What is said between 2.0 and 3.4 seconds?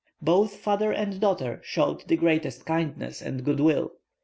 the greatest kindness